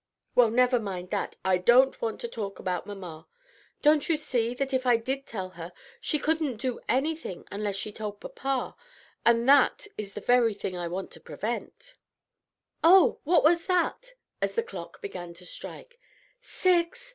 [0.33, 1.35] "Well, never mind that.
[1.45, 3.27] I want to talk about mamma.
[3.83, 7.91] Don't you see that if I did tell her she couldn't do anything unless she
[7.91, 8.75] told papa?
[9.23, 11.93] and that is the very thing I want to prevent.
[12.83, 15.99] Oh, what was that?" as the clock began to strike.
[16.41, 17.07] "Six!